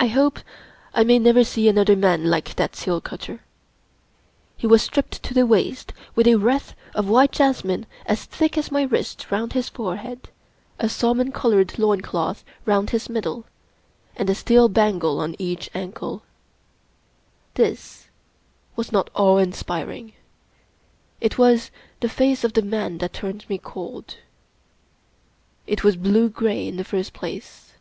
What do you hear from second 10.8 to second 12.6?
a salmon colored loin cloth